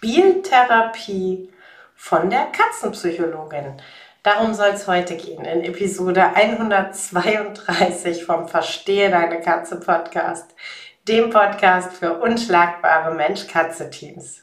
Spieltherapie 0.00 1.52
von 1.94 2.30
der 2.30 2.46
Katzenpsychologin. 2.46 3.74
Darum 4.22 4.54
soll 4.54 4.68
es 4.68 4.88
heute 4.88 5.14
gehen 5.14 5.44
in 5.44 5.62
Episode 5.62 6.24
132 6.34 8.24
vom 8.24 8.48
Verstehe 8.48 9.10
deine 9.10 9.42
Katze 9.42 9.78
Podcast, 9.78 10.54
dem 11.06 11.28
Podcast 11.28 11.92
für 11.92 12.14
unschlagbare 12.14 13.14
Mensch-Katze-Teams. 13.14 14.42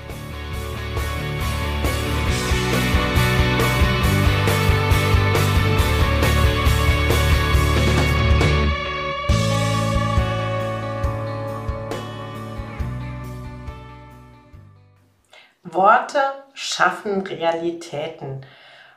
Worte 16.13 16.43
schaffen 16.53 17.21
Realitäten. 17.21 18.45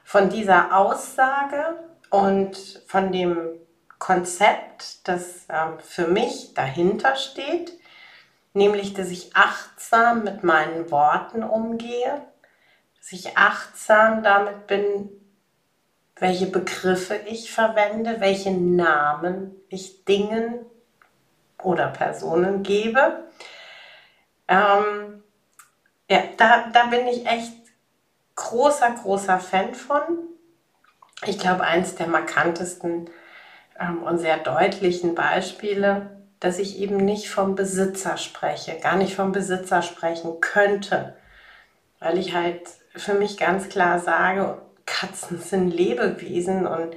Von 0.02 0.30
dieser 0.30 0.76
Aussage 0.76 1.78
und 2.10 2.56
von 2.86 3.12
dem 3.12 3.36
Konzept, 3.98 5.06
das 5.08 5.46
äh, 5.48 5.78
für 5.82 6.08
mich 6.08 6.54
dahinter 6.54 7.16
steht, 7.16 7.72
nämlich 8.52 8.94
dass 8.94 9.10
ich 9.10 9.34
achtsam 9.34 10.24
mit 10.24 10.44
meinen 10.44 10.90
Worten 10.90 11.42
umgehe, 11.42 12.22
dass 12.98 13.12
ich 13.12 13.36
achtsam 13.36 14.22
damit 14.22 14.66
bin, 14.66 15.10
welche 16.16 16.46
Begriffe 16.46 17.16
ich 17.26 17.52
verwende, 17.52 18.20
welche 18.20 18.52
Namen 18.52 19.54
ich 19.68 20.04
Dingen 20.04 20.66
oder 21.62 21.88
Personen 21.88 22.62
gebe. 22.62 23.24
Ähm, 24.46 25.23
ja, 26.08 26.22
da, 26.36 26.68
da 26.72 26.86
bin 26.86 27.06
ich 27.06 27.26
echt 27.26 27.52
großer, 28.36 28.90
großer 29.02 29.38
Fan 29.38 29.74
von. 29.74 30.02
Ich 31.26 31.38
glaube, 31.38 31.64
eins 31.64 31.94
der 31.94 32.08
markantesten 32.08 33.08
ähm, 33.80 34.02
und 34.02 34.18
sehr 34.18 34.38
deutlichen 34.38 35.14
Beispiele, 35.14 36.10
dass 36.40 36.58
ich 36.58 36.78
eben 36.78 36.96
nicht 36.96 37.30
vom 37.30 37.54
Besitzer 37.54 38.16
spreche, 38.18 38.78
gar 38.78 38.96
nicht 38.96 39.14
vom 39.14 39.32
Besitzer 39.32 39.82
sprechen 39.82 40.40
könnte, 40.40 41.16
weil 42.00 42.18
ich 42.18 42.34
halt 42.34 42.68
für 42.94 43.14
mich 43.14 43.38
ganz 43.38 43.68
klar 43.68 43.98
sage, 43.98 44.60
Katzen 44.84 45.38
sind 45.38 45.70
Lebewesen 45.70 46.66
und 46.66 46.94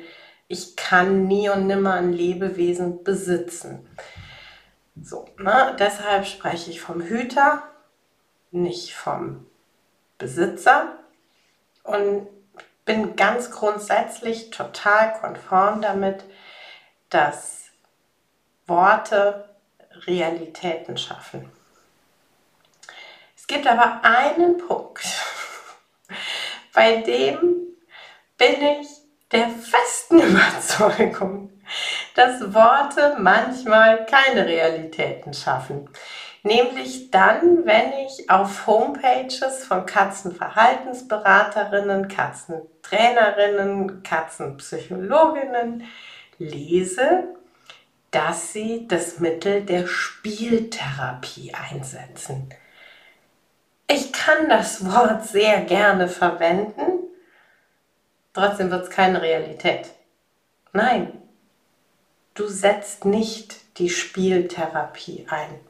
ich 0.50 0.76
kann 0.76 1.28
nie 1.28 1.50
und 1.50 1.68
nimmer 1.68 1.94
ein 1.94 2.12
Lebewesen 2.12 3.04
besitzen. 3.04 3.88
So, 5.02 5.26
ne? 5.38 5.76
deshalb 5.80 6.26
spreche 6.26 6.72
ich 6.72 6.82
vom 6.82 7.02
Hüter 7.02 7.64
nicht 8.52 8.94
vom 8.94 9.46
Besitzer 10.18 10.98
und 11.84 12.28
bin 12.86 13.16
ganz 13.16 13.52
grundsätzlich 13.52 14.50
total 14.50 15.14
konform 15.20 15.82
damit, 15.82 16.24
dass 17.10 17.66
Worte 18.66 19.50
Realitäten 20.06 20.98
schaffen. 20.98 21.52
Es 23.36 23.48
gibt 23.48 23.68
aber 23.68 24.02
einen 24.04 24.58
Punkt, 24.58 25.06
bei 26.74 26.98
dem 26.98 27.58
bin 28.38 28.62
ich 28.62 28.88
der 29.32 29.50
festen 29.50 30.20
Überzeugung, 30.22 31.52
dass 32.16 32.54
Worte 32.54 33.18
manchmal 33.20 34.06
keine 34.06 34.46
Realitäten 34.46 35.34
schaffen. 35.34 35.90
Nämlich 36.48 37.12
dann, 37.12 37.66
wenn 37.66 37.92
ich 38.06 38.30
auf 38.30 38.68
Homepages 38.68 39.66
von 39.66 39.86
Katzenverhaltensberaterinnen, 39.86 42.08
Katzentrainerinnen, 42.08 44.02
Katzenpsychologinnen 44.02 45.84
lese, 46.38 47.26
dass 48.12 48.54
sie 48.54 48.88
das 48.88 49.20
Mittel 49.20 49.66
der 49.66 49.88
Spieltherapie 49.88 51.54
einsetzen. 51.54 52.48
Ich 53.90 54.14
kann 54.14 54.48
das 54.48 54.86
Wort 54.86 55.26
sehr 55.26 55.64
gerne 55.64 56.08
verwenden, 56.08 57.10
trotzdem 58.34 58.72
wird 58.72 58.86
es 58.86 58.90
keine 58.90 59.22
Realität. 59.22 59.92
Nein, 60.72 61.12
du 62.36 62.48
setzt 62.48 63.04
nicht 63.04 63.78
die 63.80 63.90
Spieltherapie 63.90 65.28
ein. 65.30 65.67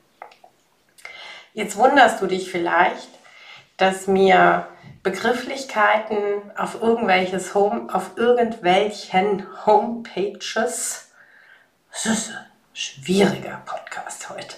Jetzt 1.57 1.75
wunderst 1.75 2.21
du 2.21 2.27
dich 2.27 2.51
vielleicht, 2.51 3.09
dass 3.77 4.05
mir 4.05 4.67
Begrifflichkeiten 5.01 6.51
auf 6.55 6.83
irgendwelches 6.83 7.55
Home, 7.55 7.91
auf 7.91 8.11
irgendwelchen 8.15 9.43
Homepages, 9.65 11.11
das 11.91 12.05
ist 12.05 12.29
ein 12.29 12.45
schwieriger 12.73 13.63
Podcast 13.65 14.29
heute, 14.29 14.55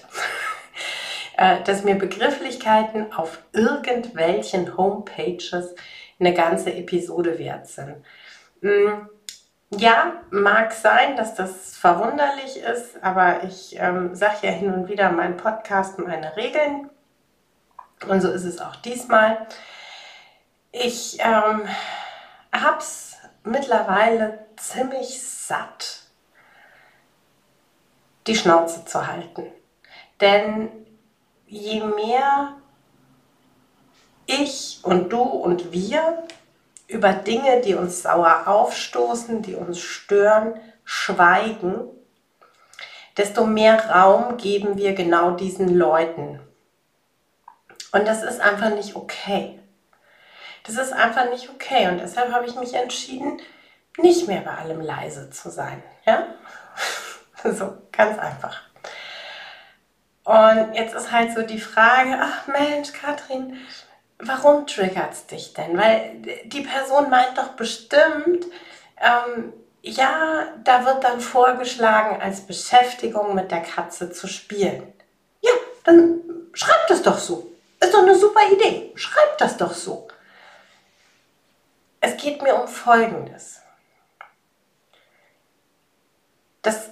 äh, 1.37 1.63
dass 1.63 1.85
mir 1.85 1.95
Begrifflichkeitlichkeiten 1.95 3.13
auf 3.13 3.39
irgendwelchen 3.53 4.75
Homepages 4.75 5.75
eine 6.19 6.33
ganze 6.33 6.73
Episode 6.73 7.39
wert 7.39 7.67
sind. 7.67 7.95
Ja, 9.71 10.13
mag 10.31 10.73
sein, 10.73 11.15
dass 11.15 11.35
das 11.35 11.77
verwunderlich 11.77 12.57
ist, 12.57 13.03
aber 13.03 13.43
ich 13.43 13.75
ähm, 13.77 14.15
sage 14.15 14.47
ja 14.47 14.51
hin 14.51 14.73
und 14.73 14.87
wieder 14.87 15.11
meinen 15.11 15.37
Podcast 15.37 15.99
meine 15.99 16.35
Regeln. 16.35 16.89
Und 18.07 18.21
so 18.21 18.31
ist 18.31 18.45
es 18.45 18.59
auch 18.59 18.75
diesmal. 18.77 19.45
Ich 20.71 21.19
ähm, 21.19 21.67
habe 22.51 22.77
es 22.79 23.17
mittlerweile 23.43 24.39
ziemlich 24.55 25.21
satt, 25.21 26.03
die 28.25 28.35
Schnauze 28.35 28.85
zu 28.85 29.05
halten. 29.05 29.51
Denn 30.19 30.69
je 31.45 31.81
mehr 31.83 32.55
ich 34.25 34.79
und 34.83 35.09
du 35.09 35.21
und 35.21 35.71
wir 35.71 36.23
über 36.89 37.13
Dinge, 37.13 37.61
die 37.61 37.75
uns 37.75 38.01
sauer 38.01 38.47
aufstoßen, 38.47 39.41
die 39.43 39.55
uns 39.55 39.79
stören, 39.79 40.59
schweigen, 40.83 41.87
desto 43.15 43.45
mehr 43.45 43.89
Raum 43.89 44.37
geben 44.37 44.75
wir 44.75 44.93
genau 44.93 45.31
diesen 45.31 45.77
Leuten. 45.77 46.41
Und 47.91 48.07
das 48.07 48.23
ist 48.23 48.41
einfach 48.41 48.71
nicht 48.71 48.95
okay. 48.95 49.59
Das 50.63 50.75
ist 50.75 50.91
einfach 50.91 51.29
nicht 51.29 51.49
okay. 51.49 51.87
Und 51.87 51.99
deshalb 51.99 52.33
habe 52.33 52.45
ich 52.45 52.55
mich 52.55 52.73
entschieden, 52.73 53.39
nicht 53.97 54.27
mehr 54.27 54.41
bei 54.41 54.55
allem 54.55 54.81
leise 54.81 55.29
zu 55.29 55.49
sein. 55.49 55.83
Ja? 56.05 56.25
so, 57.43 57.77
ganz 57.91 58.17
einfach. 58.17 58.61
Und 60.23 60.73
jetzt 60.73 60.95
ist 60.95 61.11
halt 61.11 61.33
so 61.33 61.43
die 61.43 61.59
Frage, 61.59 62.17
ach 62.19 62.47
Mensch, 62.47 62.93
Katrin, 62.93 63.57
warum 64.19 64.67
triggert 64.67 65.13
es 65.13 65.25
dich 65.25 65.53
denn? 65.53 65.77
Weil 65.77 66.17
die 66.45 66.61
Person 66.61 67.09
meint 67.09 67.37
doch 67.37 67.49
bestimmt, 67.49 68.45
ähm, 68.97 69.53
ja, 69.81 70.47
da 70.63 70.85
wird 70.85 71.03
dann 71.03 71.21
vorgeschlagen, 71.21 72.21
als 72.21 72.41
Beschäftigung 72.41 73.33
mit 73.33 73.49
der 73.49 73.61
Katze 73.61 74.11
zu 74.11 74.27
spielen. 74.27 74.93
Ja, 75.41 75.51
dann 75.85 76.19
schreibt 76.53 76.91
es 76.91 77.01
doch 77.01 77.17
so. 77.17 77.49
Ist 77.79 77.93
doch 77.93 78.01
eine 78.01 78.17
super 78.17 78.41
Idee. 78.51 78.91
Schreibt 78.95 79.39
das 79.39 79.55
doch 79.55 79.73
so. 79.73 80.09
Es 82.01 82.17
geht 82.17 82.41
mir 82.41 82.55
um 82.55 82.67
Folgendes. 82.67 83.61
Das 86.61 86.89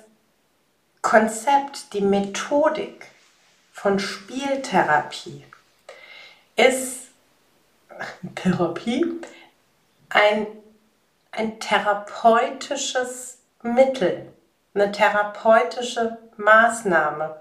Konzept, 1.01 1.94
die 1.94 2.01
Methodik 2.01 3.07
von 3.73 4.00
Spieltherapie 4.00 5.45
ist 6.56 7.06
Therapie 8.35 9.21
ein, 10.09 10.47
ein 11.31 11.59
therapeutisches 11.59 13.39
Mittel, 13.61 14.31
eine 14.73 14.91
therapeutische 14.91 16.17
Maßnahme, 16.38 17.39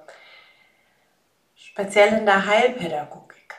speziell 1.55 2.19
in 2.19 2.27
der 2.27 2.47
Heilpädagogik 2.47 3.55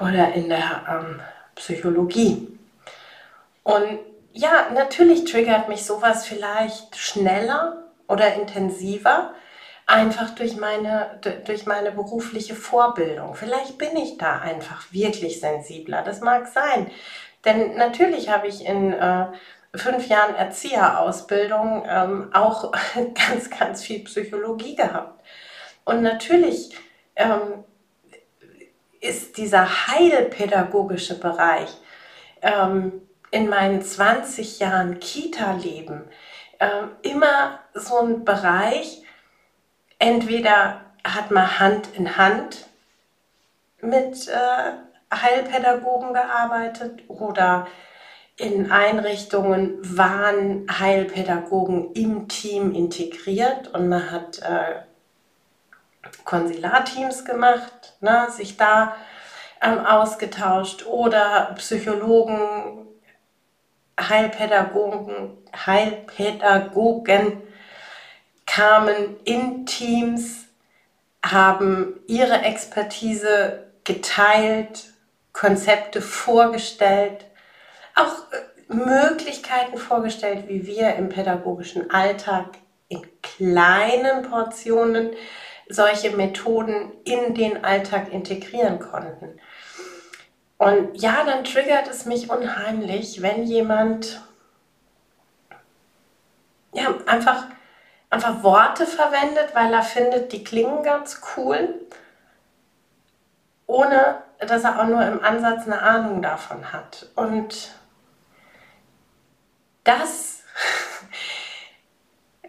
oder 0.00 0.32
in 0.32 0.48
der 0.48 0.84
ähm, 0.88 1.20
Psychologie. 1.54 2.58
Und 3.62 3.98
ja, 4.32 4.70
natürlich 4.72 5.24
triggert 5.30 5.68
mich 5.68 5.84
sowas 5.84 6.26
vielleicht 6.26 6.96
schneller 6.96 7.84
oder 8.08 8.34
intensiver, 8.34 9.34
einfach 9.92 10.30
durch 10.30 10.56
meine, 10.56 11.20
durch 11.44 11.66
meine 11.66 11.92
berufliche 11.92 12.54
Vorbildung. 12.54 13.34
Vielleicht 13.34 13.76
bin 13.76 13.94
ich 13.96 14.16
da 14.16 14.38
einfach 14.38 14.90
wirklich 14.90 15.38
sensibler. 15.38 16.02
Das 16.02 16.20
mag 16.20 16.46
sein. 16.46 16.90
Denn 17.44 17.76
natürlich 17.76 18.30
habe 18.30 18.46
ich 18.46 18.64
in 18.64 18.92
äh, 18.94 19.26
fünf 19.74 20.08
Jahren 20.08 20.34
Erzieherausbildung 20.34 21.84
ähm, 21.86 22.30
auch 22.32 22.72
ganz, 23.28 23.50
ganz 23.50 23.84
viel 23.84 24.02
Psychologie 24.04 24.76
gehabt. 24.76 25.22
Und 25.84 26.02
natürlich 26.02 26.74
ähm, 27.16 27.64
ist 29.00 29.36
dieser 29.36 29.88
heilpädagogische 29.88 31.20
Bereich 31.20 31.68
ähm, 32.40 33.02
in 33.30 33.48
meinen 33.48 33.82
20 33.82 34.58
Jahren 34.60 35.00
Kita-Leben 35.00 36.04
äh, 36.60 36.84
immer 37.02 37.58
so 37.74 37.98
ein 37.98 38.24
Bereich, 38.24 39.01
entweder 40.02 40.80
hat 41.04 41.30
man 41.30 41.60
Hand 41.60 41.88
in 41.94 42.16
Hand 42.16 42.66
mit 43.80 44.28
äh, 44.28 45.14
Heilpädagogen 45.14 46.12
gearbeitet 46.12 47.08
oder 47.08 47.68
in 48.36 48.72
Einrichtungen 48.72 49.78
waren 49.82 50.66
Heilpädagogen 50.68 51.92
im 51.92 52.28
Team 52.28 52.74
integriert 52.74 53.68
und 53.68 53.88
man 53.88 54.10
hat 54.10 54.40
äh, 54.40 54.80
Konsularteams 56.24 57.24
gemacht, 57.24 57.94
ne, 58.00 58.26
sich 58.28 58.56
da 58.56 58.96
ähm, 59.60 59.86
ausgetauscht 59.86 60.84
oder 60.86 61.54
Psychologen 61.56 62.88
Heilpädagogen, 64.00 65.36
Heilpädagogen 65.54 67.42
kamen 68.54 69.16
in 69.24 69.64
Teams, 69.64 70.46
haben 71.24 72.00
ihre 72.06 72.42
Expertise 72.42 73.64
geteilt, 73.84 74.92
Konzepte 75.32 76.02
vorgestellt, 76.02 77.24
auch 77.94 78.30
äh, 78.32 78.74
Möglichkeiten 78.74 79.78
vorgestellt, 79.78 80.48
wie 80.48 80.66
wir 80.66 80.96
im 80.96 81.08
pädagogischen 81.08 81.90
Alltag 81.90 82.58
in 82.88 83.02
kleinen 83.22 84.28
Portionen 84.28 85.10
solche 85.68 86.10
Methoden 86.10 86.92
in 87.04 87.34
den 87.34 87.64
Alltag 87.64 88.12
integrieren 88.12 88.78
konnten. 88.78 89.40
Und 90.58 91.00
ja, 91.00 91.24
dann 91.24 91.44
triggert 91.44 91.88
es 91.88 92.04
mich 92.04 92.28
unheimlich, 92.30 93.22
wenn 93.22 93.44
jemand 93.44 94.20
ja, 96.74 96.94
einfach, 97.06 97.46
einfach 98.12 98.42
Worte 98.42 98.86
verwendet, 98.86 99.54
weil 99.54 99.72
er 99.72 99.82
findet, 99.82 100.32
die 100.32 100.44
klingen 100.44 100.82
ganz 100.82 101.22
cool, 101.36 101.74
ohne 103.66 104.22
dass 104.38 104.64
er 104.64 104.80
auch 104.80 104.86
nur 104.86 105.04
im 105.06 105.24
Ansatz 105.24 105.66
eine 105.66 105.80
Ahnung 105.80 106.20
davon 106.20 106.72
hat. 106.72 107.08
Und 107.14 107.72
das 109.84 110.42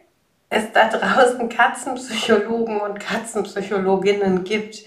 es 0.49 0.71
da 0.73 0.89
draußen 0.89 1.47
Katzenpsychologen 1.47 2.81
und 2.81 2.99
Katzenpsychologinnen 2.99 4.43
gibt, 4.43 4.83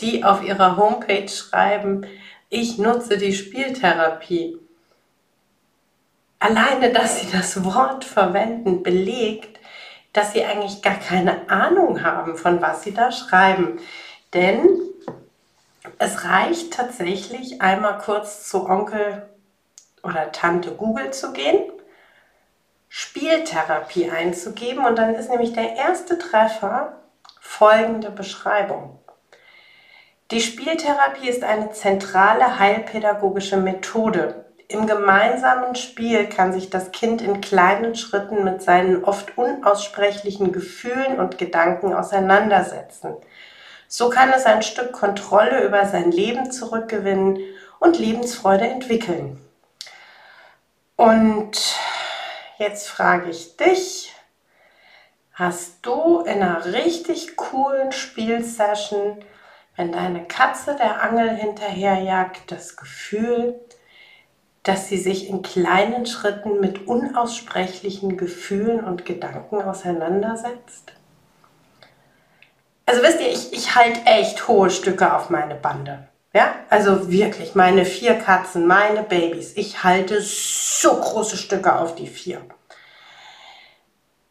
die 0.00 0.22
auf 0.22 0.44
ihrer 0.44 0.76
Homepage 0.76 1.28
schreiben, 1.28 2.06
ich 2.48 2.78
nutze 2.78 3.18
die 3.18 3.32
Spieltherapie. 3.32 4.58
Alleine, 6.38 6.92
dass 6.92 7.20
sie 7.20 7.30
das 7.30 7.64
Wort 7.64 8.04
verwenden, 8.04 8.82
belegt, 8.82 9.59
dass 10.12 10.32
sie 10.32 10.44
eigentlich 10.44 10.82
gar 10.82 10.96
keine 10.96 11.48
Ahnung 11.50 12.02
haben, 12.02 12.36
von 12.36 12.60
was 12.60 12.82
sie 12.82 12.92
da 12.92 13.12
schreiben. 13.12 13.78
Denn 14.34 14.68
es 15.98 16.24
reicht 16.24 16.72
tatsächlich 16.72 17.60
einmal 17.60 17.98
kurz 17.98 18.48
zu 18.48 18.68
Onkel 18.68 19.28
oder 20.02 20.32
Tante 20.32 20.72
Google 20.72 21.12
zu 21.12 21.32
gehen, 21.32 21.70
Spieltherapie 22.88 24.10
einzugeben 24.10 24.84
und 24.84 24.98
dann 24.98 25.14
ist 25.14 25.30
nämlich 25.30 25.52
der 25.52 25.76
erste 25.76 26.18
Treffer 26.18 27.00
folgende 27.40 28.10
Beschreibung. 28.10 28.98
Die 30.30 30.40
Spieltherapie 30.40 31.28
ist 31.28 31.42
eine 31.42 31.72
zentrale 31.72 32.58
heilpädagogische 32.58 33.56
Methode. 33.56 34.44
Im 34.70 34.86
gemeinsamen 34.86 35.74
Spiel 35.74 36.28
kann 36.28 36.52
sich 36.52 36.70
das 36.70 36.92
Kind 36.92 37.20
in 37.22 37.40
kleinen 37.40 37.94
Schritten 37.94 38.44
mit 38.44 38.62
seinen 38.62 39.04
oft 39.04 39.36
unaussprechlichen 39.36 40.52
Gefühlen 40.52 41.18
und 41.18 41.38
Gedanken 41.38 41.92
auseinandersetzen. 41.92 43.14
So 43.88 44.08
kann 44.08 44.32
es 44.32 44.46
ein 44.46 44.62
Stück 44.62 44.92
Kontrolle 44.92 45.64
über 45.64 45.86
sein 45.86 46.12
Leben 46.12 46.50
zurückgewinnen 46.50 47.38
und 47.80 47.98
Lebensfreude 47.98 48.68
entwickeln. 48.68 49.44
Und 50.96 51.76
jetzt 52.58 52.88
frage 52.88 53.30
ich 53.30 53.56
dich, 53.56 54.14
hast 55.32 55.84
du 55.84 56.20
in 56.20 56.42
einer 56.42 56.64
richtig 56.66 57.36
coolen 57.36 57.90
Spielsession 57.90 59.24
wenn 59.80 59.92
deine 59.92 60.26
Katze 60.26 60.76
der 60.76 61.02
Angel 61.02 61.30
hinterherjagt, 61.30 62.52
das 62.52 62.76
Gefühl, 62.76 63.58
dass 64.62 64.88
sie 64.88 64.98
sich 64.98 65.28
in 65.28 65.42
kleinen 65.42 66.06
Schritten 66.06 66.60
mit 66.60 66.86
unaussprechlichen 66.86 68.16
Gefühlen 68.16 68.84
und 68.84 69.06
Gedanken 69.06 69.62
auseinandersetzt? 69.62 70.92
Also 72.86 73.02
wisst 73.02 73.20
ihr, 73.20 73.30
ich, 73.30 73.52
ich 73.52 73.74
halte 73.74 74.00
echt 74.04 74.48
hohe 74.48 74.68
Stücke 74.68 75.14
auf 75.14 75.30
meine 75.30 75.54
Bande. 75.54 76.08
Ja, 76.32 76.54
also 76.68 77.10
wirklich, 77.10 77.54
meine 77.54 77.84
vier 77.84 78.14
Katzen, 78.14 78.66
meine 78.66 79.02
Babys, 79.02 79.56
ich 79.56 79.82
halte 79.82 80.20
so 80.20 80.90
große 80.90 81.36
Stücke 81.36 81.74
auf 81.76 81.96
die 81.96 82.06
vier. 82.06 82.40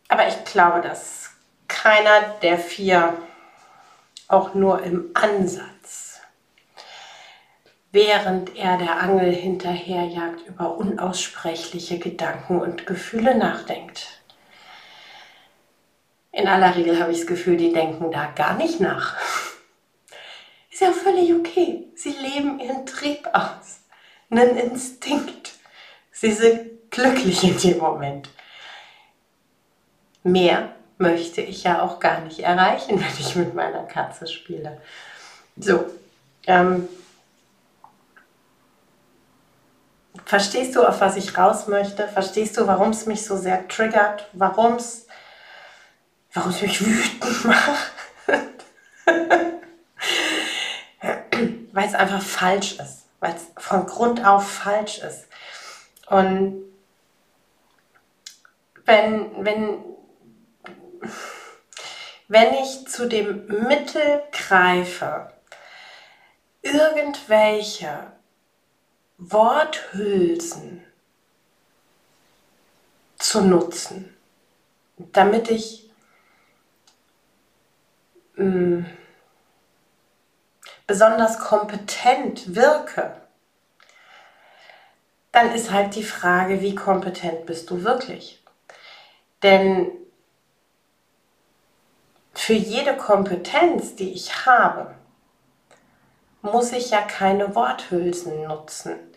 Aber 0.07 0.27
ich 0.27 0.45
glaube, 0.45 0.81
dass 0.81 1.29
keiner 1.67 2.35
der 2.41 2.57
vier 2.57 3.13
auch 4.27 4.53
nur 4.53 4.83
im 4.83 5.11
Ansatz, 5.13 5.78
während 7.91 8.55
er 8.55 8.77
der 8.77 9.01
Angel 9.01 9.33
hinterherjagt, 9.33 10.47
über 10.47 10.77
unaussprechliche 10.77 11.99
Gedanken 11.99 12.61
und 12.61 12.85
Gefühle 12.85 13.35
nachdenkt. 13.35 14.07
In 16.31 16.47
aller 16.47 16.75
Regel 16.75 16.99
habe 17.01 17.11
ich 17.11 17.19
das 17.19 17.27
Gefühl, 17.27 17.57
die 17.57 17.73
denken 17.73 18.11
da 18.11 18.27
gar 18.27 18.55
nicht 18.55 18.79
nach. 18.79 19.15
Ist 20.71 20.81
ja 20.81 20.91
völlig 20.91 21.33
okay. 21.33 21.87
Sie 21.95 22.11
leben 22.11 22.59
ihren 22.59 22.85
Trieb 22.85 23.27
aus, 23.33 23.81
einen 24.29 24.55
Instinkt. 24.55 25.53
Sie 26.11 26.31
sind 26.31 26.91
glücklich 26.91 27.43
in 27.43 27.57
dem 27.57 27.79
Moment. 27.79 28.29
Mehr 30.23 30.73
möchte 30.97 31.41
ich 31.41 31.63
ja 31.63 31.81
auch 31.81 31.99
gar 31.99 32.21
nicht 32.21 32.39
erreichen, 32.39 32.99
wenn 32.99 33.19
ich 33.19 33.35
mit 33.35 33.55
meiner 33.55 33.83
Katze 33.83 34.27
spiele. 34.27 34.79
So, 35.57 35.85
ähm, 36.45 36.87
verstehst 40.29 40.75
du, 40.75 40.85
auf 40.85 41.01
was 41.01 41.15
ich 41.15 41.35
raus 41.35 41.65
möchte? 41.65 42.07
Verstehst 42.07 42.55
du, 42.55 42.67
warum 42.67 42.91
es 42.91 43.07
mich 43.07 43.25
so 43.25 43.35
sehr 43.35 43.67
triggert? 43.67 44.29
Warum 44.33 44.75
es 44.75 45.07
warum 46.33 46.51
mich 46.51 46.85
wütend 46.85 47.45
macht? 47.45 47.91
weil 51.71 51.87
es 51.87 51.95
einfach 51.95 52.21
falsch 52.21 52.73
ist, 52.73 53.05
weil 53.19 53.33
es 53.33 53.47
von 53.57 53.87
Grund 53.87 54.23
auf 54.23 54.47
falsch 54.47 54.99
ist. 54.99 55.25
Und 56.07 56.63
wenn, 58.85 59.45
wenn 59.45 59.83
wenn 62.27 62.53
ich 62.53 62.87
zu 62.87 63.07
dem 63.07 63.47
Mittel 63.47 64.21
greife, 64.31 65.33
irgendwelche 66.61 68.18
Worthülsen 69.19 70.81
zu 73.17 73.41
nutzen, 73.41 74.15
damit 74.97 75.51
ich 75.51 75.91
mh, 78.35 78.45
mm, 78.45 78.85
besonders 80.87 81.37
kompetent 81.37 82.55
wirke, 82.55 83.21
dann 85.33 85.51
ist 85.53 85.71
halt 85.71 85.95
die 85.95 86.03
Frage, 86.03 86.61
wie 86.61 86.73
kompetent 86.73 87.45
bist 87.45 87.69
du 87.69 87.83
wirklich? 87.83 88.41
Denn 89.43 89.91
für 92.33 92.53
jede 92.53 92.95
Kompetenz, 92.95 93.95
die 93.95 94.13
ich 94.13 94.45
habe, 94.45 94.95
muss 96.41 96.71
ich 96.71 96.89
ja 96.91 97.01
keine 97.01 97.53
Worthülsen 97.53 98.43
nutzen. 98.43 99.08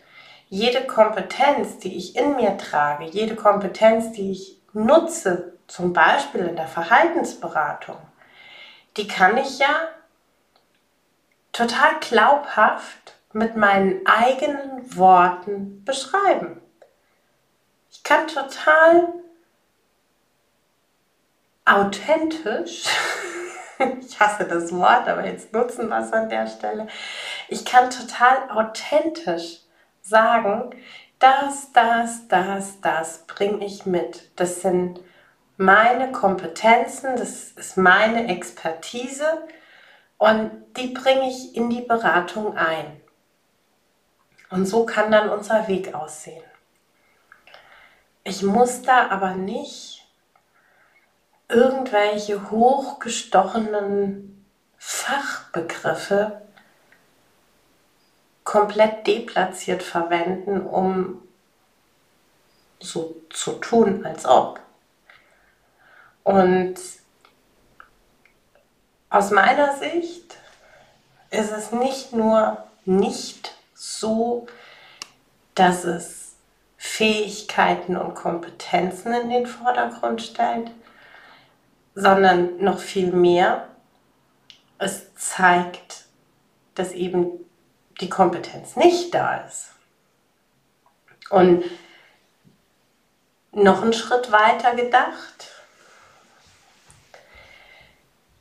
Jede 0.53 0.85
Kompetenz, 0.85 1.79
die 1.79 1.97
ich 1.97 2.15
in 2.15 2.35
mir 2.35 2.59
trage, 2.59 3.05
jede 3.05 3.35
Kompetenz, 3.35 4.11
die 4.11 4.33
ich 4.33 4.61
nutze, 4.71 5.57
zum 5.65 5.93
Beispiel 5.93 6.41
in 6.41 6.55
der 6.55 6.67
Verhaltensberatung, 6.67 7.97
die 8.95 9.07
kann 9.07 9.35
ich 9.37 9.57
ja 9.57 9.87
total 11.53 11.99
glaubhaft 12.01 13.15
mit 13.31 13.55
meinen 13.55 14.05
eigenen 14.05 14.95
Worten 14.95 15.83
beschreiben. 15.85 16.61
Ich 17.89 18.03
kann 18.03 18.27
total 18.27 19.11
authentisch, 21.65 22.85
ich 24.01 24.19
hasse 24.19 24.45
das 24.45 24.71
Wort, 24.71 25.07
aber 25.07 25.25
jetzt 25.25 25.51
nutzen 25.51 25.89
wir 25.89 25.97
es 25.97 26.13
an 26.13 26.29
der 26.29 26.45
Stelle, 26.45 26.85
ich 27.47 27.65
kann 27.65 27.89
total 27.89 28.51
authentisch 28.51 29.62
sagen, 30.03 30.75
das, 31.17 31.71
das, 31.71 32.27
das, 32.27 32.81
das 32.81 33.25
bringe 33.25 33.65
ich 33.65 33.85
mit. 33.85 34.31
Das 34.35 34.61
sind 34.61 34.99
meine 35.57 36.11
Kompetenzen, 36.11 37.15
das 37.15 37.51
ist 37.51 37.77
meine 37.77 38.27
Expertise 38.27 39.47
und 40.17 40.51
die 40.77 40.89
bringe 40.89 41.29
ich 41.29 41.55
in 41.55 41.69
die 41.69 41.81
Beratung 41.81 42.57
ein. 42.57 42.99
Und 44.49 44.65
so 44.65 44.85
kann 44.85 45.11
dann 45.11 45.29
unser 45.29 45.67
Weg 45.67 45.95
aussehen. 45.95 46.43
Ich 48.25 48.43
muss 48.43 48.81
da 48.83 49.09
aber 49.09 49.31
nicht 49.31 50.05
irgendwelche 51.49 52.51
hochgestochenen 52.51 54.45
Fachbegriffe 54.77 56.41
komplett 58.43 59.07
deplatziert 59.07 59.83
verwenden, 59.83 60.61
um 60.61 61.21
so 62.79 63.15
zu 63.29 63.53
tun, 63.53 64.05
als 64.05 64.25
ob. 64.25 64.59
Und 66.23 66.75
aus 69.09 69.31
meiner 69.31 69.75
Sicht 69.77 70.37
ist 71.29 71.51
es 71.51 71.71
nicht 71.71 72.13
nur 72.13 72.63
nicht 72.85 73.55
so, 73.73 74.47
dass 75.55 75.83
es 75.83 76.35
Fähigkeiten 76.77 77.95
und 77.95 78.15
Kompetenzen 78.15 79.13
in 79.13 79.29
den 79.29 79.45
Vordergrund 79.45 80.21
stellt, 80.21 80.71
sondern 81.95 82.57
noch 82.57 82.79
viel 82.79 83.11
mehr, 83.11 83.67
es 84.79 85.13
zeigt, 85.15 86.05
dass 86.75 86.91
eben 86.91 87.27
die 88.01 88.09
Kompetenz 88.09 88.75
nicht 88.75 89.13
da 89.13 89.37
ist. 89.37 89.71
Und 91.29 91.63
noch 93.51 93.81
einen 93.81 93.93
Schritt 93.93 94.31
weiter 94.31 94.75
gedacht, 94.75 95.49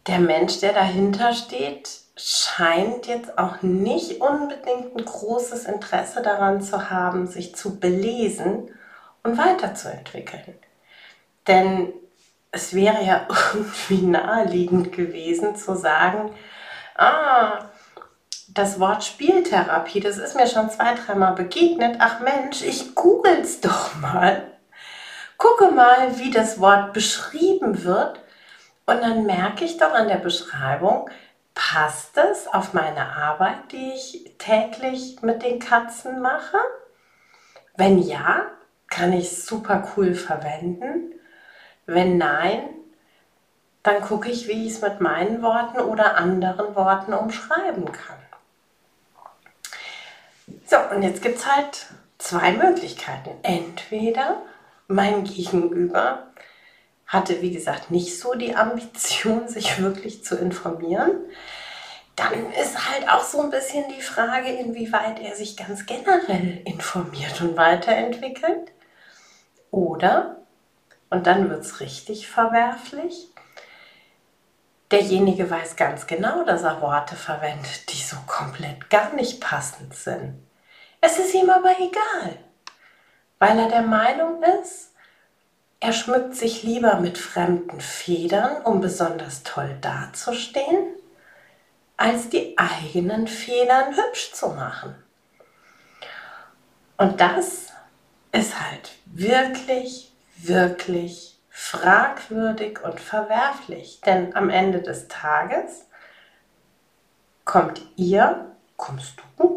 der 0.06 0.18
Mensch, 0.18 0.60
der 0.60 0.72
dahinter 0.72 1.32
steht, 1.32 1.88
scheint 2.16 3.06
jetzt 3.06 3.38
auch 3.38 3.62
nicht 3.62 4.20
unbedingt 4.20 4.96
ein 4.96 5.04
großes 5.04 5.64
Interesse 5.64 6.22
daran 6.22 6.60
zu 6.60 6.90
haben, 6.90 7.26
sich 7.26 7.54
zu 7.54 7.78
belesen 7.78 8.70
und 9.22 9.38
weiterzuentwickeln. 9.38 10.58
Denn 11.46 11.92
es 12.50 12.74
wäre 12.74 13.02
ja 13.04 13.26
irgendwie 13.54 14.02
naheliegend 14.02 14.92
gewesen 14.92 15.56
zu 15.56 15.74
sagen, 15.74 16.32
ah, 16.96 17.70
das 18.54 18.78
Wort 18.80 19.04
Spieltherapie, 19.04 20.00
das 20.00 20.18
ist 20.18 20.36
mir 20.36 20.46
schon 20.46 20.70
zwei, 20.70 20.94
dreimal 20.94 21.34
begegnet. 21.34 21.96
Ach 21.98 22.20
Mensch, 22.20 22.62
ich 22.62 22.94
google's 22.94 23.60
doch 23.60 23.94
mal. 23.96 24.42
Gucke 25.38 25.70
mal, 25.70 26.18
wie 26.18 26.30
das 26.30 26.60
Wort 26.60 26.92
beschrieben 26.92 27.84
wird. 27.84 28.20
Und 28.86 29.00
dann 29.00 29.24
merke 29.26 29.64
ich 29.64 29.78
doch 29.78 29.92
an 29.92 30.08
der 30.08 30.16
Beschreibung, 30.16 31.08
Passt 31.54 32.16
es 32.16 32.46
auf 32.46 32.72
meine 32.72 33.14
Arbeit, 33.14 33.72
die 33.72 33.92
ich 33.92 34.34
täglich 34.38 35.20
mit 35.20 35.42
den 35.42 35.58
Katzen 35.58 36.20
mache? 36.22 36.56
Wenn 37.76 37.98
ja, 37.98 38.46
kann 38.88 39.12
ich 39.12 39.32
es 39.32 39.46
super 39.46 39.92
cool 39.96 40.14
verwenden. 40.14 41.12
Wenn 41.84 42.16
nein, 42.16 42.62
dann 43.82 44.00
gucke 44.00 44.30
ich, 44.30 44.48
wie 44.48 44.66
ich 44.66 44.74
es 44.74 44.80
mit 44.80 45.00
meinen 45.00 45.42
Worten 45.42 45.80
oder 45.80 46.16
anderen 46.16 46.74
Worten 46.74 47.12
umschreiben 47.12 47.90
kann. 47.92 48.21
So, 50.72 50.78
und 50.96 51.02
jetzt 51.02 51.20
gibt 51.20 51.36
es 51.36 51.46
halt 51.46 51.84
zwei 52.16 52.52
Möglichkeiten. 52.52 53.32
Entweder 53.42 54.40
mein 54.88 55.22
Gegenüber 55.24 56.28
hatte, 57.06 57.42
wie 57.42 57.50
gesagt, 57.50 57.90
nicht 57.90 58.18
so 58.18 58.32
die 58.32 58.56
Ambition, 58.56 59.48
sich 59.48 59.82
wirklich 59.82 60.24
zu 60.24 60.34
informieren, 60.38 61.10
dann 62.16 62.50
ist 62.54 62.88
halt 62.88 63.06
auch 63.06 63.22
so 63.22 63.42
ein 63.42 63.50
bisschen 63.50 63.84
die 63.94 64.00
Frage, 64.00 64.48
inwieweit 64.48 65.20
er 65.20 65.36
sich 65.36 65.58
ganz 65.58 65.84
generell 65.84 66.62
informiert 66.64 67.38
und 67.42 67.58
weiterentwickelt. 67.58 68.72
Oder, 69.70 70.38
und 71.10 71.26
dann 71.26 71.50
wird 71.50 71.60
es 71.60 71.80
richtig 71.80 72.28
verwerflich, 72.28 73.28
derjenige 74.90 75.50
weiß 75.50 75.76
ganz 75.76 76.06
genau, 76.06 76.44
dass 76.44 76.62
er 76.62 76.80
Worte 76.80 77.14
verwendet, 77.14 77.92
die 77.92 78.02
so 78.02 78.16
komplett 78.26 78.88
gar 78.88 79.12
nicht 79.12 79.38
passend 79.38 79.94
sind. 79.94 80.42
Es 81.04 81.18
ist 81.18 81.34
ihm 81.34 81.50
aber 81.50 81.74
egal, 81.80 82.38
weil 83.40 83.58
er 83.58 83.68
der 83.68 83.82
Meinung 83.82 84.40
ist, 84.62 84.92
er 85.80 85.92
schmückt 85.92 86.36
sich 86.36 86.62
lieber 86.62 87.00
mit 87.00 87.18
fremden 87.18 87.80
Federn, 87.80 88.62
um 88.62 88.80
besonders 88.80 89.42
toll 89.42 89.76
dazustehen, 89.80 90.94
als 91.96 92.28
die 92.28 92.56
eigenen 92.56 93.26
Federn 93.26 93.96
hübsch 93.96 94.32
zu 94.32 94.50
machen. 94.50 94.94
Und 96.98 97.20
das 97.20 97.72
ist 98.30 98.60
halt 98.60 98.92
wirklich, 99.06 100.12
wirklich 100.36 101.36
fragwürdig 101.50 102.80
und 102.84 103.00
verwerflich. 103.00 104.00
Denn 104.06 104.36
am 104.36 104.50
Ende 104.50 104.80
des 104.80 105.08
Tages 105.08 105.88
kommt 107.44 107.82
ihr, 107.96 108.54
kommst 108.76 109.14
du 109.18 109.52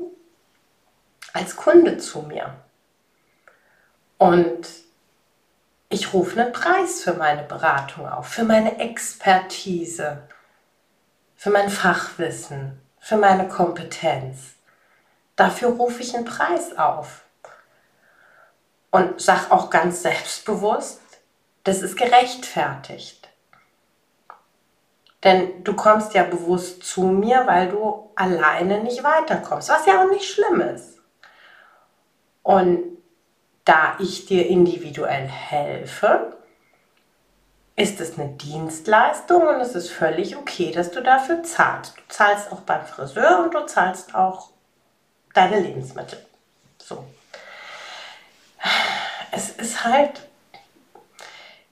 als 1.35 1.57
Kunde 1.57 1.97
zu 1.97 2.21
mir. 2.21 2.55
Und 4.17 4.67
ich 5.89 6.13
rufe 6.13 6.39
einen 6.39 6.53
Preis 6.53 7.03
für 7.03 7.13
meine 7.13 7.43
Beratung 7.43 8.07
auf, 8.07 8.27
für 8.29 8.45
meine 8.45 8.79
Expertise, 8.79 10.23
für 11.35 11.49
mein 11.49 11.69
Fachwissen, 11.69 12.81
für 12.99 13.17
meine 13.17 13.49
Kompetenz. 13.49 14.53
Dafür 15.35 15.69
rufe 15.69 16.01
ich 16.01 16.15
einen 16.15 16.23
Preis 16.23 16.77
auf. 16.77 17.25
Und 18.89 19.19
sage 19.19 19.51
auch 19.51 19.69
ganz 19.69 20.03
selbstbewusst, 20.03 21.01
das 21.65 21.81
ist 21.81 21.97
gerechtfertigt. 21.97 23.27
Denn 25.25 25.65
du 25.65 25.75
kommst 25.75 26.13
ja 26.13 26.23
bewusst 26.23 26.83
zu 26.83 27.01
mir, 27.01 27.45
weil 27.45 27.67
du 27.67 28.09
alleine 28.15 28.81
nicht 28.83 29.03
weiterkommst, 29.03 29.67
was 29.67 29.85
ja 29.85 30.01
auch 30.01 30.09
nicht 30.09 30.33
schlimm 30.33 30.61
ist. 30.61 30.94
Und 32.45 32.99
da 33.65 33.97
ich 33.97 34.27
dir 34.27 34.45
individuell 34.45 35.27
helfe, 35.27 36.37
ist 37.75 37.99
es 37.99 38.19
eine 38.19 38.29
Dienstleistung 38.33 39.47
und 39.47 39.59
es 39.59 39.73
ist 39.73 39.89
völlig 39.89 40.37
okay, 40.37 40.71
dass 40.71 40.91
du 40.91 41.01
dafür 41.01 41.41
zahlst. 41.41 41.97
Du 41.97 42.01
zahlst 42.07 42.51
auch 42.51 42.61
beim 42.61 42.85
Friseur 42.85 43.43
und 43.43 43.55
du 43.55 43.65
zahlst 43.65 44.13
auch 44.13 44.51
deine 45.33 45.59
Lebensmittel. 45.59 46.23
So. 46.77 47.03
Es 49.31 49.49
ist 49.49 49.83
halt 49.83 50.21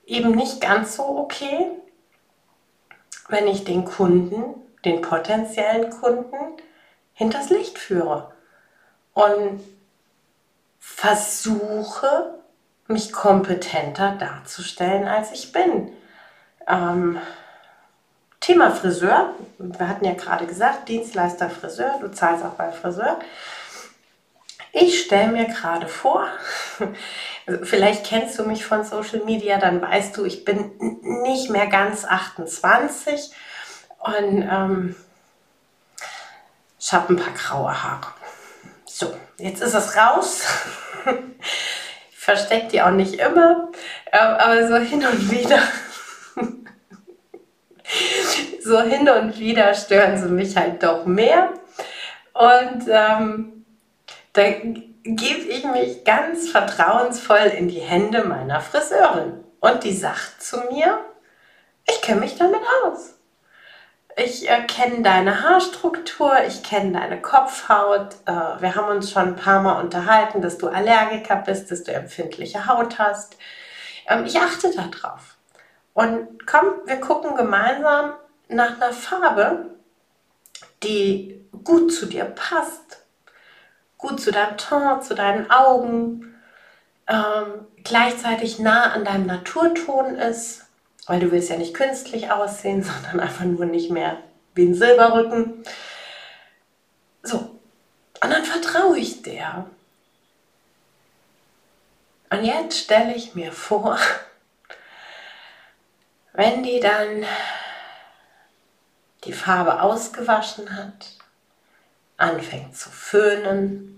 eben 0.08 0.32
nicht 0.32 0.60
ganz 0.60 0.96
so 0.96 1.03
okay, 1.20 1.68
wenn 3.30 3.48
ich 3.48 3.63
den 3.63 3.86
Kunden, 3.86 4.56
den 4.86 5.03
potenziellen 5.03 5.92
Kunden, 5.92 6.58
hinters 7.13 7.51
Licht 7.51 7.77
führe. 7.77 8.34
Und 9.13 9.62
versuche, 10.86 12.34
mich 12.88 13.13
kompetenter 13.13 14.18
darzustellen, 14.20 15.08
als 15.08 15.32
ich 15.32 15.54
bin. 15.54 15.94
Ähm, 16.68 17.18
Thema 18.42 18.70
Friseur. 18.70 19.34
Wir 19.58 19.88
hatten 19.88 20.04
ja 20.04 20.13
gerade 20.13 20.46
gesagt, 20.46 20.90
Dienstleister 20.90 21.50
Friseur, 21.50 22.00
du 22.02 22.12
zahlst 22.12 22.44
auch 22.44 22.56
bei 22.56 22.74
Friseur. 22.74 23.18
Ich 24.74 25.06
stelle 25.06 25.32
mir 25.32 25.46
gerade 25.46 25.88
vor, 25.88 26.28
also 27.48 27.63
vielleicht 27.63 28.06
kennst 28.06 28.38
du 28.38 28.44
mich 28.44 28.66
von 28.66 28.84
Social 28.84 29.24
Media, 29.24 29.60
dann 29.60 29.82
weißt 29.82 30.18
du, 30.18 30.25
ich 30.25 30.44
bin 30.44 30.74
nicht 31.24 31.50
mehr 31.50 31.68
ganz 31.68 32.04
28 32.04 33.32
und 34.00 34.42
ähm, 34.42 34.96
ich 36.78 36.92
habe 36.92 37.13
ein 37.13 37.18
paar 37.18 37.34
graue 37.34 37.84
Haare. 37.84 38.23
So, 38.95 39.12
jetzt 39.39 39.63
ist 39.63 39.73
es 39.73 39.97
raus. 39.97 40.43
ich 42.12 42.15
verstecke 42.15 42.67
die 42.67 42.81
auch 42.83 42.91
nicht 42.91 43.15
immer, 43.15 43.71
ähm, 44.12 44.35
aber 44.38 44.67
so 44.67 44.75
hin 44.75 45.03
und 45.03 45.31
wieder. 45.31 45.63
so 48.63 48.81
hin 48.81 49.09
und 49.09 49.39
wieder 49.39 49.73
stören 49.73 50.15
sie 50.15 50.29
mich 50.29 50.55
halt 50.55 50.83
doch 50.83 51.07
mehr. 51.07 51.53
Und 52.33 52.83
ähm, 52.88 53.65
da 54.33 54.43
gebe 54.51 55.41
ich 55.50 55.65
mich 55.65 56.03
ganz 56.03 56.50
vertrauensvoll 56.50 57.51
in 57.57 57.69
die 57.69 57.81
Hände 57.81 58.25
meiner 58.25 58.62
Friseurin. 58.62 59.43
Und 59.59 59.83
die 59.83 59.93
sagt 59.93 60.39
zu 60.39 60.57
mir, 60.71 61.00
ich 61.89 62.00
kenne 62.03 62.19
mich 62.19 62.35
damit 62.35 62.62
aus. 62.85 63.15
Ich 64.15 64.48
äh, 64.50 64.62
kenne 64.67 65.01
deine 65.01 65.41
Haarstruktur, 65.41 66.34
ich 66.48 66.62
kenne 66.63 67.00
deine 67.00 67.22
Kopfhaut. 67.22 68.15
Äh, 68.25 68.62
wir 68.62 68.75
haben 68.75 68.96
uns 68.96 69.12
schon 69.12 69.29
ein 69.29 69.36
paar 69.36 69.62
Mal 69.62 69.82
unterhalten, 69.82 70.41
dass 70.41 70.58
du 70.58 70.67
Allergiker 70.67 71.38
bist, 71.38 71.72
dass 71.72 71.84
du 71.84 71.93
empfindliche 71.93 72.67
Haut 72.67 73.00
hast. 73.00 73.38
Ähm, 74.08 74.25
ich 74.25 74.39
achte 74.39 74.72
darauf. 74.72 75.38
Und 75.93 76.46
komm, 76.46 76.82
wir 76.86 77.00
gucken 77.00 77.36
gemeinsam 77.36 78.13
nach 78.50 78.75
einer 78.75 78.93
Farbe, 78.93 79.72
die 80.84 81.43
gut 81.63 81.93
zu 81.93 82.05
dir 82.05 82.25
passt, 82.25 83.03
gut 83.98 84.20
zu 84.20 84.32
deinem 84.32 84.58
Ton, 84.58 85.01
zu 85.01 85.15
deinen 85.15 85.50
Augen, 85.50 86.36
ähm, 87.08 87.67
gleichzeitig 87.84 88.60
nah 88.60 88.91
an 88.91 89.05
deinem 89.05 89.25
Naturton 89.25 90.15
ist, 90.15 90.62
weil 91.07 91.19
du 91.19 91.31
willst 91.31 91.50
ja 91.50 91.57
nicht 91.57 91.74
künstlich 91.74 92.31
aussehen, 92.31 92.83
sondern 93.03 93.19
einfach 93.19 93.45
nur 93.45 93.65
nicht 93.65 93.91
mehr 93.91 94.17
wie 94.55 94.65
ein 94.65 94.75
Silberrücken. 94.75 95.63
So, 97.24 97.38
und 97.38 98.29
dann 98.29 98.45
vertraue 98.45 98.98
ich 98.98 99.22
dir. 99.22 99.65
Und 102.29 102.43
jetzt 102.43 102.79
stelle 102.79 103.13
ich 103.15 103.36
mir 103.36 103.51
vor, 103.51 103.98
wenn 106.33 106.63
die 106.63 106.79
dann 106.79 107.25
die 109.24 109.33
Farbe 109.33 109.81
ausgewaschen 109.81 110.75
hat, 110.75 111.12
anfängt 112.17 112.75
zu 112.77 112.89
föhnen 112.89 113.98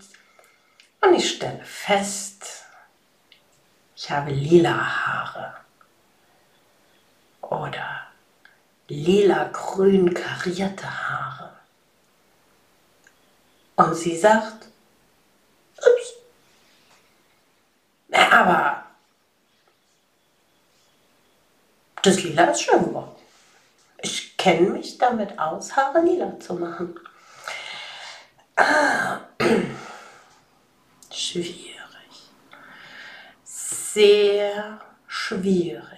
und 1.01 1.13
ich 1.13 1.29
stelle 1.29 1.63
fest, 1.63 2.65
ich 3.95 4.11
habe 4.11 4.31
lila 4.31 5.05
Haare 5.05 5.64
oder 7.49 8.07
lila-grün 8.87 10.13
karierte 10.13 10.85
Haare. 10.85 11.51
Und 13.75 13.95
sie 13.95 14.15
sagt, 14.17 14.67
ups, 15.77 16.13
aber 18.31 18.85
das 22.01 22.23
Lila 22.23 22.45
ist 22.45 22.61
schön 22.61 22.83
geworden. 22.85 23.15
Ich 24.01 24.37
kenne 24.37 24.69
mich 24.69 24.97
damit 24.97 25.37
aus, 25.39 25.75
Haare 25.75 26.01
lila 26.01 26.39
zu 26.39 26.53
machen. 26.53 26.99
Ah, 28.55 29.21
schwierig. 31.11 31.73
Sehr 33.43 34.79
schwierig. 35.07 35.94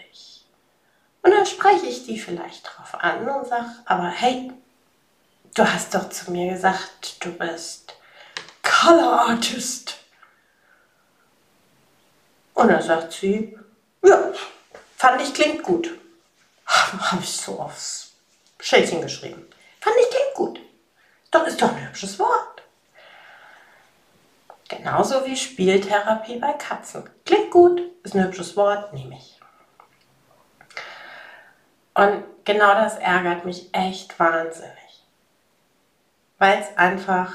Und 1.28 1.34
dann 1.34 1.46
spreche 1.46 1.88
ich 1.88 2.06
die 2.06 2.18
vielleicht 2.18 2.66
drauf 2.66 2.96
an 3.04 3.28
und 3.28 3.46
sage, 3.46 3.66
aber 3.84 4.08
hey, 4.08 4.50
du 5.56 5.62
hast 5.66 5.94
doch 5.94 6.08
zu 6.08 6.32
mir 6.32 6.54
gesagt, 6.54 7.18
du 7.20 7.34
bist 7.34 7.94
Color 8.64 9.28
Artist. 9.28 9.98
Und 12.54 12.70
dann 12.70 12.82
sagt 12.82 13.12
sie, 13.12 13.60
ja, 14.06 14.32
fand 14.96 15.22
ich 15.22 15.34
klingt 15.34 15.64
gut. 15.64 16.00
Habe 16.66 17.22
ich 17.22 17.36
so 17.36 17.60
aufs 17.60 18.14
Schildchen 18.62 19.02
geschrieben. 19.02 19.46
Fand 19.82 19.98
ich 20.00 20.10
klingt 20.10 20.34
gut. 20.34 20.62
Doch 21.30 21.46
ist 21.46 21.62
doch 21.62 21.74
ein 21.74 21.90
hübsches 21.90 22.18
Wort. 22.20 22.62
Genauso 24.70 25.26
wie 25.26 25.36
Spieltherapie 25.36 26.38
bei 26.38 26.54
Katzen. 26.54 27.10
Klingt 27.26 27.52
gut, 27.52 27.82
ist 28.04 28.16
ein 28.16 28.24
hübsches 28.24 28.56
Wort, 28.56 28.94
nehme 28.94 29.18
ich. 29.18 29.37
Und 31.98 32.24
genau 32.46 32.74
das 32.76 32.98
ärgert 33.00 33.44
mich 33.44 33.74
echt 33.74 34.18
wahnsinnig. 34.20 35.04
Weil 36.38 36.60
es 36.60 36.78
einfach 36.78 37.34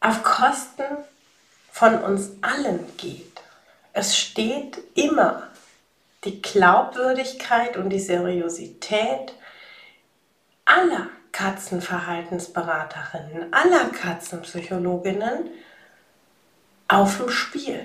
auf 0.00 0.22
Kosten 0.22 0.86
von 1.70 2.02
uns 2.02 2.30
allen 2.40 2.96
geht. 2.96 3.42
Es 3.92 4.16
steht 4.16 4.78
immer 4.94 5.48
die 6.24 6.40
Glaubwürdigkeit 6.40 7.76
und 7.76 7.90
die 7.90 8.00
Seriosität 8.00 9.34
aller 10.64 11.08
Katzenverhaltensberaterinnen, 11.30 13.52
aller 13.52 13.90
Katzenpsychologinnen 13.90 15.50
auf 16.88 17.18
dem 17.18 17.28
Spiel, 17.28 17.84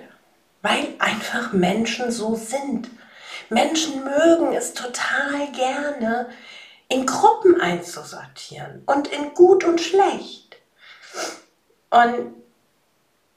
weil 0.62 0.94
einfach 1.00 1.52
Menschen 1.52 2.14
so 2.14 2.36
sind. 2.36 2.90
Menschen 3.50 4.04
mögen 4.04 4.54
es 4.54 4.74
total 4.74 5.48
gerne, 5.52 6.30
in 6.88 7.06
Gruppen 7.06 7.62
einzusortieren 7.62 8.84
und 8.86 9.08
in 9.08 9.34
gut 9.34 9.64
und 9.64 9.80
schlecht. 9.80 10.58
Und 11.90 12.34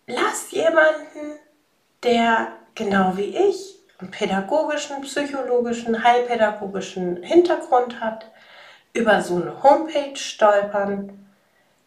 lass 0.07 0.51
jemanden, 0.51 1.39
der 2.03 2.53
genau 2.75 3.17
wie 3.17 3.37
ich 3.37 3.79
einen 3.99 4.11
pädagogischen, 4.11 5.03
psychologischen, 5.03 6.03
heilpädagogischen 6.03 7.23
Hintergrund 7.23 8.01
hat, 8.01 8.31
über 8.95 9.23
so 9.23 9.37
eine 9.37 9.63
Homepage 9.63 10.17
stolpern, 10.17 11.27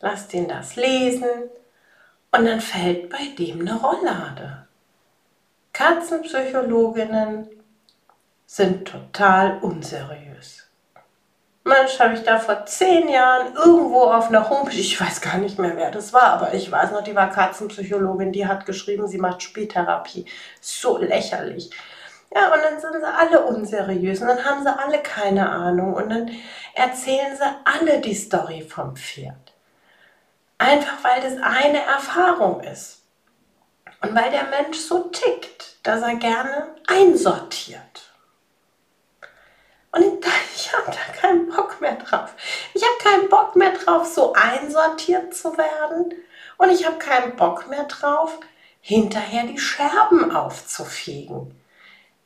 lass 0.02 0.28
den 0.28 0.48
das 0.48 0.76
lesen 0.76 1.50
und 2.32 2.46
dann 2.46 2.62
fällt 2.62 3.10
bei 3.10 3.28
dem 3.38 3.62
eine 3.62 3.76
Rolllade. 3.80 4.68
Katzenpsychologinnen 5.74 7.50
sind 8.46 8.88
total 8.88 9.60
unseriös. 9.62 10.66
Mensch, 11.64 12.00
habe 12.00 12.14
ich 12.14 12.22
da 12.22 12.38
vor 12.38 12.66
zehn 12.68 13.10
Jahren 13.10 13.56
irgendwo 13.56 14.04
auf 14.04 14.28
einer 14.28 14.50
Homepage, 14.52 14.76
ich 14.76 15.02
weiß 15.02 15.20
gar 15.20 15.40
nicht 15.40 15.58
mehr, 15.58 15.76
wer 15.76 15.90
das 15.90 16.14
war, 16.14 16.34
aber 16.34 16.54
ich 16.54 16.72
weiß 16.72 16.92
noch, 16.92 17.04
die 17.04 17.16
war 17.16 17.32
Katzenpsychologin, 17.32 18.32
die 18.32 18.46
hat 18.46 18.68
geschrieben, 18.68 19.08
sie 19.08 19.18
macht 19.18 19.42
Spieltherapie. 19.42 20.26
So 20.62 21.00
lächerlich. 21.00 21.72
Ja, 22.36 22.54
und 22.54 22.62
dann 22.62 22.80
sind 22.80 22.94
sie 23.00 23.08
alle 23.08 23.46
unseriös 23.46 24.22
und 24.22 24.28
dann 24.28 24.46
haben 24.46 24.62
sie 24.62 24.78
alle 24.78 25.00
keine 25.00 25.50
Ahnung 25.50 25.96
und 25.96 26.10
dann 26.10 26.30
erzählen 26.76 27.36
sie 27.36 27.44
alle 27.64 28.00
die 28.00 28.14
Story 28.14 28.62
vom 28.62 28.96
Pferd. 28.96 29.54
Einfach 30.60 31.04
weil 31.04 31.22
das 31.22 31.42
eine 31.42 31.82
Erfahrung 31.84 32.62
ist. 32.62 33.02
Und 34.02 34.14
weil 34.14 34.30
der 34.30 34.44
Mensch 34.44 34.78
so 34.78 35.10
tickt, 35.10 35.78
dass 35.82 36.02
er 36.04 36.16
gerne 36.16 36.76
einsortiert. 36.88 38.12
Und 39.92 40.26
ich 40.56 40.74
habe 40.74 40.92
da 40.92 41.15
keinen 41.26 41.50
Bock 41.50 41.82
mehr 41.82 41.96
drauf. 41.96 42.34
Ich 42.74 42.84
habe 42.84 42.98
keinen 43.04 43.30
Bock 43.30 43.56
mehr 43.56 43.72
drauf, 43.72 44.06
so 44.08 44.34
einsortiert 44.34 45.34
zu 45.34 45.58
werden. 45.58 46.14
Und 46.58 46.70
ich 46.70 46.86
habe 46.86 46.98
keinen 46.98 47.36
Bock 47.36 47.70
mehr 47.70 47.86
drauf, 47.86 48.40
hinterher 48.82 49.44
die 49.44 49.60
Scherben 49.60 50.36
aufzufegen. 50.36 51.60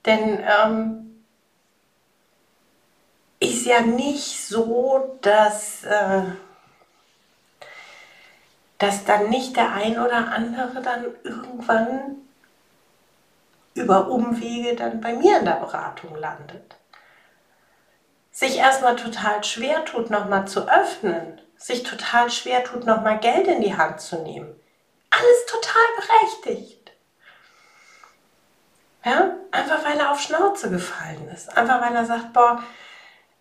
Denn 0.05 0.43
ähm, 0.43 1.23
ist 3.39 3.65
ja 3.65 3.81
nicht 3.81 4.45
so, 4.45 5.17
dass, 5.21 5.83
äh, 5.83 6.23
dass 8.77 9.05
dann 9.05 9.29
nicht 9.29 9.55
der 9.55 9.73
ein 9.73 9.99
oder 9.99 10.31
andere 10.31 10.81
dann 10.81 11.05
irgendwann 11.23 12.17
über 13.73 14.09
Umwege 14.09 14.75
dann 14.75 14.99
bei 14.99 15.13
mir 15.13 15.39
in 15.39 15.45
der 15.45 15.53
Beratung 15.53 16.15
landet. 16.15 16.78
Sich 18.39 18.55
erstmal 18.55 18.95
total 18.95 19.43
schwer 19.43 19.83
tut, 19.83 20.09
nochmal 20.09 20.47
zu 20.47 20.71
öffnen, 20.71 21.41
sich 21.57 21.83
total 21.83 22.31
schwer 22.31 22.63
tut, 22.63 22.85
nochmal 22.85 23.19
Geld 23.19 23.47
in 23.47 23.59
die 23.59 23.75
Hand 23.75 23.99
zu 23.99 24.15
nehmen. 24.21 24.57
Alles 25.09 25.45
total 25.45 25.83
berechtigt. 25.97 26.93
Ja, 29.03 29.31
einfach 29.51 29.83
weil 29.83 29.99
er 29.99 30.11
auf 30.11 30.21
Schnauze 30.21 30.69
gefallen 30.69 31.29
ist. 31.33 31.57
Einfach 31.57 31.81
weil 31.81 31.93
er 31.93 32.05
sagt, 32.05 32.31
boah, 32.31 32.63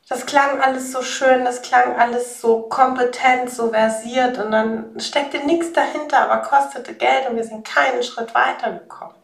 das 0.08 0.26
klang 0.26 0.60
alles 0.60 0.90
so 0.90 1.00
schön, 1.00 1.44
das 1.44 1.62
klang 1.62 1.94
alles 1.96 2.40
so 2.40 2.62
kompetent, 2.62 3.50
so 3.50 3.70
versiert 3.70 4.38
und 4.38 4.50
dann 4.50 4.98
steckte 4.98 5.38
nichts 5.46 5.72
dahinter, 5.72 6.28
aber 6.28 6.42
kostete 6.42 6.94
Geld 6.94 7.30
und 7.30 7.36
wir 7.36 7.44
sind 7.44 7.64
keinen 7.64 8.02
Schritt 8.02 8.34
weitergekommen. 8.34 9.17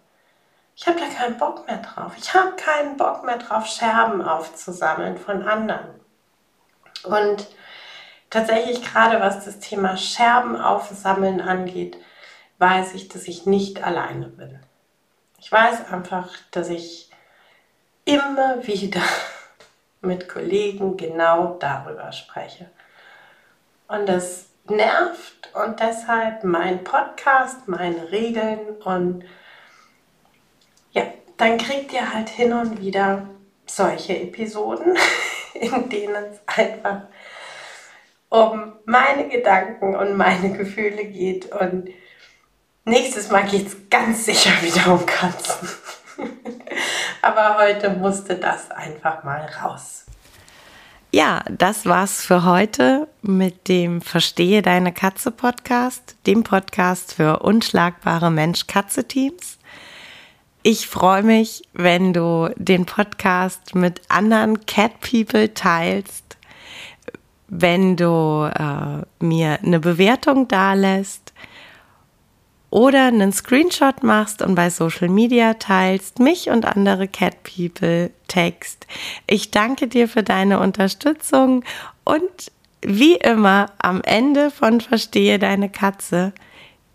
Ich 0.77 0.87
habe 0.87 0.99
da 0.99 1.07
keinen 1.07 1.39
Bock 1.39 1.67
mehr 1.67 1.79
drauf. 1.79 2.13
Ich 2.17 2.35
habe 2.35 2.57
keinen 2.57 2.97
Bock 2.97 3.25
mehr 3.25 3.39
drauf, 3.39 3.67
Scherben 3.67 4.23
aufzusammeln 4.23 5.17
von 5.17 5.47
anderen. 5.47 6.01
Und 7.05 7.47
tatsächlich 8.31 8.83
gerade 8.83 9.21
was 9.21 9.45
das 9.45 9.61
Thema 9.61 9.97
Scherben 9.97 10.57
aufsammeln 10.57 11.41
angeht, 11.41 11.97
weiß 12.59 12.95
ich, 12.95 13.09
dass 13.09 13.29
ich 13.29 13.47
nicht 13.47 13.83
alleine 13.83 14.27
bin. 14.27 14.59
Ich 15.39 15.53
weiß 15.53 15.93
einfach, 15.93 16.29
dass 16.51 16.69
ich 16.69 17.11
immer 18.05 18.67
wieder 18.67 19.03
mit 20.01 20.29
Kollegen 20.29 20.97
genau 20.97 21.57
darüber 21.59 22.11
spreche. 22.13 22.71
Und 23.87 24.09
das 24.09 24.47
nervt 24.69 25.51
und 25.55 25.79
deshalb 25.79 26.43
mein 26.43 26.83
Podcast, 26.85 27.69
meine 27.69 28.11
Regeln 28.11 28.77
und 28.83 29.25
ja, 30.95 31.03
dann 31.37 31.59
kriegt 31.59 31.93
ihr 31.93 32.13
halt 32.13 32.29
hin 32.29 32.53
und 32.53 32.81
wieder 32.81 33.29
solche 33.67 34.19
Episoden, 34.19 34.97
in 35.55 35.89
denen 35.89 36.25
es 36.33 36.41
einfach 36.47 37.03
um 38.29 38.73
meine 38.85 39.29
Gedanken 39.29 39.95
und 39.95 40.17
meine 40.17 40.57
Gefühle 40.57 41.05
geht 41.05 41.53
und 41.53 41.89
nächstes 42.85 43.31
Mal 43.31 43.45
geht 43.45 43.69
es 43.69 43.77
ganz 43.91 44.25
sicher 44.25 44.51
wieder 44.63 44.93
um 44.93 45.07
Katzen. 45.07 45.69
Aber 47.23 47.59
heute 47.59 47.91
musste 47.91 48.35
das 48.35 48.71
einfach 48.71 49.23
mal 49.25 49.49
raus. 49.63 50.05
Ja, 51.13 51.45
das 51.49 51.87
war's 51.87 52.23
für 52.23 52.45
heute 52.45 53.07
mit 53.23 53.69
dem 53.69 54.03
Verstehe 54.03 54.63
deine 54.63 54.93
Katze 54.93 55.31
Podcast, 55.31 56.17
dem 56.27 56.43
Podcast 56.43 57.15
für 57.15 57.39
unschlagbare 57.39 58.33
Mensch-Katze-Teams. 58.33 59.59
Ich 60.67 60.87
freue 60.87 61.23
mich, 61.23 61.63
wenn 61.75 62.15
du 62.15 62.49
den 62.57 62.87
Podcast 62.87 63.75
mit 63.75 64.01
anderen 64.09 64.65
Cat 64.65 64.93
People 65.01 65.53
teilst, 65.53 66.39
wenn 67.49 67.97
du 67.97 68.51
äh, 68.51 69.05
mir 69.23 69.59
eine 69.63 69.79
Bewertung 69.79 70.49
dalässt 70.49 71.35
oder 72.71 73.09
einen 73.09 73.31
Screenshot 73.31 74.03
machst 74.03 74.41
und 74.41 74.55
bei 74.55 74.71
Social 74.71 75.11
Media 75.11 75.53
teilst, 75.53 76.19
mich 76.19 76.49
und 76.49 76.65
andere 76.65 77.09
Cat 77.09 77.43
People 77.43 78.11
text. 78.27 78.87
Ich 79.27 79.51
danke 79.51 79.87
dir 79.87 80.09
für 80.09 80.23
deine 80.23 80.61
Unterstützung 80.61 81.63
und 82.05 82.51
wie 82.81 83.17
immer 83.17 83.67
am 83.77 84.01
Ende 84.01 84.51
von 84.51 84.81
Verstehe 84.81 85.39
deine 85.39 85.69
Katze, 85.69 86.33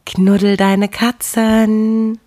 knuddel 0.08 0.58
deine 0.58 0.90
Katzen. 0.90 2.20